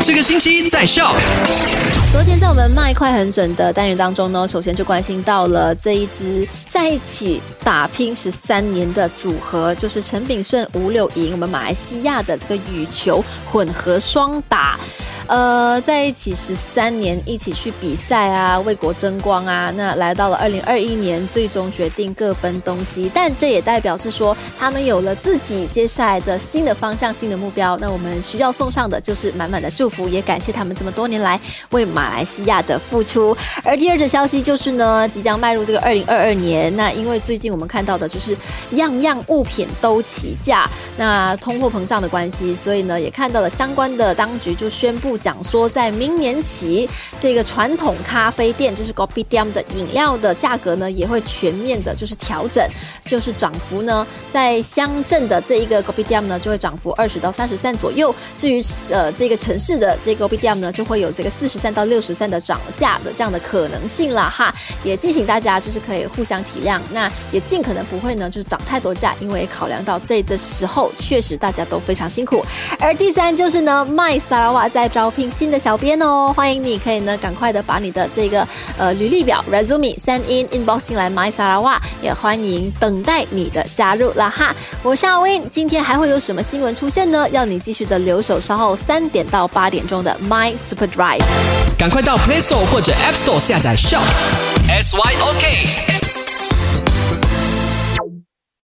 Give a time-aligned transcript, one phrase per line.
[0.00, 1.14] 这个星期在笑。
[2.12, 14.78] 昨天在我们卖快很准的单元当中呢，首先就关心到了这一支在一起打拼十三年的组合，就是陈炳顺、吴柳莹，我们马来西亚的这个羽球混合双打。
[15.28, 19.72] 呃，在一起十三年，一起去比赛啊，为国争光啊。
[19.76, 23.10] 那来到了二零二一年，最终决定各奔东西。
[23.12, 27.76] 但这也代表是说，他们有了自己接下来的新的方向、新的目标。
[27.78, 33.36] 那我们需要送上的就是满满的祝福，也感谢他们这么多年来为马来西亚的付出。
[33.64, 36.74] 而第二则消息就是呢，即将迈入这个二零二二年。
[36.76, 38.36] 那因为最近我们看到的就是
[38.70, 45.15] 样样物品都起价，那通货膨胀的关系，所以呢，也看到了相关的当局就宣布。
[45.16, 46.88] 讲说，在明年起，
[47.20, 52.64] 这个传统咖啡店就是 g o p i d a m 的饮料的价格呢，也会全面的，就是调整，
[53.04, 58.14] 就是涨幅呢，在乡镇的这一个 g o p i d a m 呢，就会涨幅二十到三十三左右。
[58.36, 64.54] 至于呃这个城市的这个 g o p i d a m 呢，就会有这个四十三到六十三的涨价的这样的可能性了哈。
[64.84, 72.44] 也提醒大家，就是可以互相体谅，那也尽可能不会呢，就是涨太多价，因为考量到这这时候确实大家都非常辛苦。
[72.78, 75.05] 而第三就是呢，麦萨拉瓦在招。
[75.06, 78.44] 招聘新的小编哦，欢迎你可以呢赶快的把你的这个
[78.76, 84.52] 呃履历表 resume send in inbox 进来 my 萨拉瓦，也欢迎等待你的加入了哈。
[84.82, 87.28] 我是阿 Win，今天还会有什么新闻出现呢？
[87.30, 91.22] 要你继续的留守，稍后三点到八点钟的 My Super Drive，
[91.78, 94.02] 赶快到 Play Store 或者 App Store 下载 Shop
[94.68, 96.05] S Y O K。